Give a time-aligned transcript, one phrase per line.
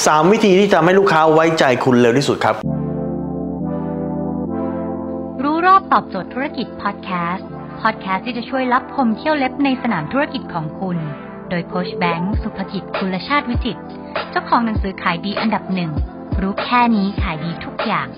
[0.00, 2.56] 3 วิธีที่จะทำให้ลูกค้าไว้ใจคุณเร็วที่สุดครับ
[5.42, 7.48] รู้รอบตอบโจทย์ธุรกิจพอดแคสต์
[7.82, 10.98] พอดแคสต์ที่จะช่วยรับพมเที่ยวเล็บในสนามธุรกิจของคุณ
[11.50, 13.78] โดยโคชแบงค์สุภกิจคุณชาติวิจิต
[14.30, 15.90] เจ้าของหนังสือขายดีอันดับหนึ่ง
[16.40, 18.08] รู้แค่นี้ขายดีทุกอย่าง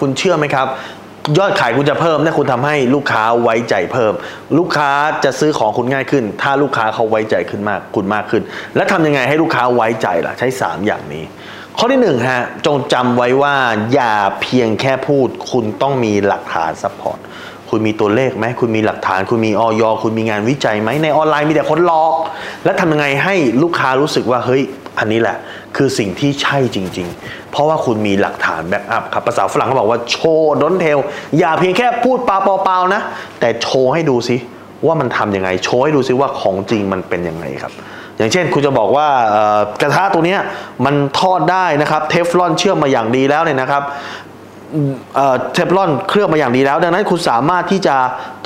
[0.00, 0.68] คุณเชื่อไหมครับ
[1.38, 4.12] ยอดขายคุณจะเพิ่มถ้าคุณทำให้ลูกค้าไว้ใจเพิ่ม
[4.58, 4.90] ลูกค้า
[5.24, 8.42] จะซื้อของคุณง่ายขึ้น ถ้าลูกค้าเขาไว้ใจขึ้นมากคุณมากขึ้น
[8.76, 11.24] และทำยังไงให้ลูกค้าไว้ใจล่ะ ใช้ 3 อย่างนี้
[11.78, 13.54] ข้อที่หนึ่งฮะจงจำไว้ว่า
[13.94, 17.18] อย่าเพียงแค่พูด คุณต้องมีหลักฐาน support
[17.70, 22.14] คุณมีตัวเลขไหมคุณมีหลักฐาน คุณมีอย.คุณมีงานวิจัยไหมในออนไลน์มีแต่คนหลอก
[22.64, 24.62] และทำยังไงให้ลูกค้ารู้สึกว่าเฮ้ย
[24.98, 25.36] อันนี้แหละ
[25.76, 30.98] คือสิ่งที่ใช่จริง ๆ เพราะว่าคุณมีหลักฐาน backup ครับภาษาฝรั่งเขาบอกว่า show don't tell
[31.38, 32.30] อย่าเพียงแค่พูดเป
[32.68, 33.02] ล่าๆนะ
[33.40, 34.36] แต่โชว์ให้ดูสิ
[34.86, 37.72] ว่ามันทำยังไง โชว์ให้ดูซิว่าของจริงมันเป็นยังไงครับ
[38.18, 39.06] อย่างเช่น คุณจะบอกว่า
[39.82, 40.36] กระทะตัวนี้
[40.84, 43.82] มันทอดได้นะครับ เทฟลอนเชื่อมมาอย่างดีแล้วเนี่ยนะครับ
[45.52, 47.96] เทฟลอนเคลือบมาอย่างดีแล้ว ดังนั้นคุณสามารถที่จะ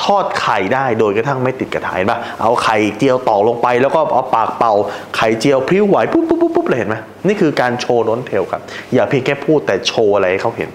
[0.05, 4.73] ทอดไข่ได้โดยกระทั่งไม่ติดกระทะเห็นปะเอาไข่เจียวตอกลงไป แล้วก็เอาปากเป่า
[5.17, 8.63] ไข่เจียวพริ้วไหวปุ๊บปุ๊บปุ๊บปุ๊บเลยเห็นไหมนี่คือการ show don't tell ครับ
[8.95, 10.69] อย่าเพียงแค่พูดแต่โชว์อะไรให้เขาเห็น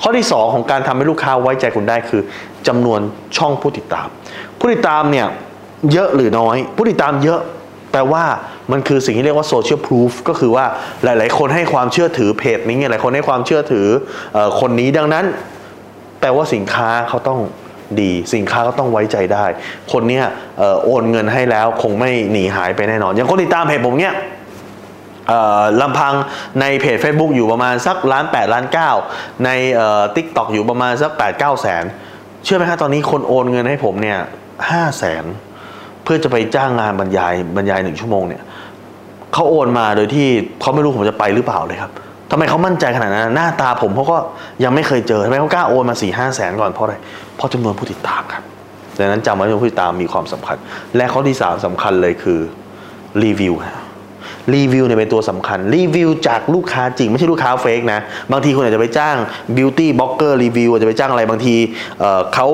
[0.00, 2.22] ข้อที่ 2 ของการทำให้ลูกค้าไว้ใจคุณได้คือ
[2.68, 3.00] จำนวน
[3.36, 4.06] ช่องผู้ติดตาม
[4.58, 5.26] ผู้ติดตามเนี่ย
[5.92, 7.40] เยอะหรือน้อย ผู้ติดตามเยอะ
[7.94, 8.24] แปลว่า
[8.72, 10.64] มันคือสิ่งที่เรียกว่าโซเชียลพ o ูฟก็คือว่า
[11.04, 13.86] หลาย ๆ คนให้ความเชื่อถือเพจนี้หลายคนให้ความเชื่อถือ
[14.36, 15.24] อคนนี้ดังนั้น
[16.20, 17.40] แปลว่าสินค้าเขาต้อง
[18.00, 19.44] ดีสินค้าเขาต้องไว้ใจได้
[19.92, 20.24] คนเนี้ย
[20.84, 24.14] โอนเงินให้แล้วคงไม่หนีหายไปแน่นอน อย่างคนติดตามเพจผมเนี้ย
[25.80, 26.14] ลำพัง
[26.60, 28.64] ในเพจ Facebook อยู่ประมาณสักล้าน8ล้าน
[29.04, 29.50] 9ใน
[30.14, 31.84] TikTok อยู่ประมาณสัก 8 9 แสน
[32.44, 34.18] เชื่อไหมครับตอนนี้คนโอนเงินให้ผมเนี่ย
[34.70, 35.24] ห้าแสน
[36.04, 38.42] เพื่อจะไปจ้างงานบรรยายบรรยายหนึ่งชั่วโมงเนี่ย
[39.32, 40.26] เขาโอนมาโดยที่
[40.60, 41.92] เขาไม่รู้ผมจะไปหรือเปล่าเลยครับ
[42.30, 44.18] ทำไมเขามั่นใจขนาดนั้นหน้าตาผมเขาก็
[44.64, 46.94] ยังไม่เคยเจอทำไมเขากล้าโอนมาสี่ห้าแสนก่อนเพราะอะไร
[47.36, 48.42] เพราะจำนวนผู้ติดตามครับ
[48.98, 50.56] ดังนั้นจำไว้ว่าผู้ติดตามมีความสำคัญ
[50.96, 52.38] และข้อที่สามสำคัญเลยคือ
[53.22, 53.83] รีวิวครับ
[54.54, 58.00] รีวิวเนี่ยเป็นตัวสำคัญ รีวิวจากลูกค้าจริง ไม่ใช่ลูกค้า fake นะ
[58.32, 59.16] บางทีคุณอาจจะไปจ้าง
[59.56, 61.56] beauty blogger รีวิวอาจจะไปจ้างอะไรบางที
[62.00, 62.46] เขา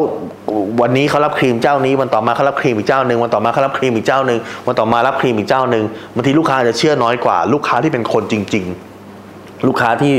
[0.81, 10.14] วันนี้เขารับครีมเจ้านี้วันต่อมาเขารับครีมอีกเจ้าหนึ่งวันต่อมาเขารับครีมอีกเจ้าหนึ่งวันต่อมารับครีมอีกเจ้าหนึ่งบางทีลูกค้าอาจจะเชื่อน้อยกว่า ลูกค้าที่เป็นคนจริง ๆ ลูกค้าที่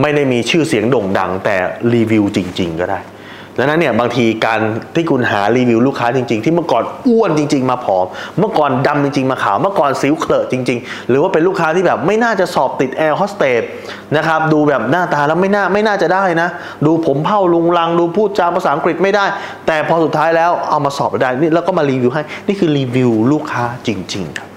[0.00, 1.56] ไม่ได้มีชื่อเสียงโด่งดัง แต่
[1.94, 2.98] รีวิวจริง ๆ ก็ได้
[3.58, 4.60] ดังนั้นเนี่ยบางทีการ
[4.94, 8.04] ที่คุณหารีวิวลูกค้าจริง ๆ ที่เมื่อก่อนอ้วนจริง ๆ มาผอม
[8.38, 13.62] เมื่อก่อนดำจริง ๆ มาขาว เมื่อก่อนสิวเคลอะจริง ๆ หรือว่าเป็นลูกค้าที่แบบไม่น่าจะสอบติดแอร์โฮสเตส
[14.16, 16.48] นะครับดูแบบหน้าตาแล้วไม่น่าไม่น่าจะได้นะ
[16.86, 19.24] ดูผมเผ้าลุงลัง ดูพูดจาภาษาอังกฤษไม่ได้
[19.66, 24.48] แต่พอสุดท้ายแล้วเอามาสอบได้นี่แล้วก็มารีวิวให้นี่คือรีวิวลูกค้าจริงๆครับ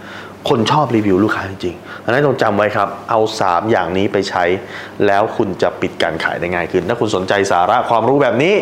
[0.50, 4.44] คนชอบรีวิวลูกค้าจริงๆดังนั้นต้องจำไว้ครับ เอา 3 อย่างนี้ไปใช้
[5.06, 8.54] แล้วคุณจะปิดการขายได้ง่ายขึ้น ถ้าคุณสนใจสาระความรู้แบบนี้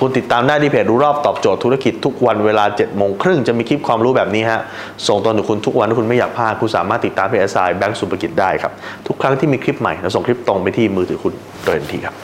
[0.00, 4.60] คุณติดตามได้ที่เพจรู้รอบตอบโจทย์ธุรกิจทุกวันเวลา7จ็ดโมงครึ่งจะมีคลิปความรู้แบบนี้ฮะ
[5.08, 7.40] ส่งตอนถึงคุณทุกวันถ้าคุณไม่อยากพลาด คุณสามารถติดตามเพจ
[7.78, 8.72] แบงก์สุภกิจได้ครับ
[9.06, 11.34] ทุกครั้งที่มีคลิปใหม่เราส่งคลิปตรงไปที่มือถือคุณ
[11.64, 12.16] โดยทันทีครับ